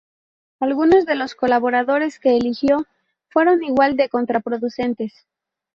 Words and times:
Algunos 0.59 1.05
de 1.05 1.13
los 1.13 1.35
colaboradores 1.35 2.17
que 2.19 2.35
eligió 2.35 2.87
fueron 3.29 3.61
igual 3.63 3.97
de 3.97 4.09
contraproducentes. 4.09 5.13